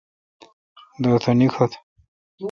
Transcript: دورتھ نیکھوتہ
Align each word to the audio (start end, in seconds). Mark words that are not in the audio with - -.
دورتھ 1.03 1.27
نیکھوتہ 1.37 1.77